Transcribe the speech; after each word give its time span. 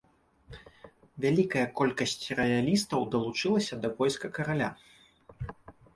Вялікая 1.25 1.65
колькасць 1.81 2.17
раялістаў 2.41 3.07
далучылася 3.17 3.75
да 3.85 3.95
войска 4.01 4.27
караля. 4.39 4.69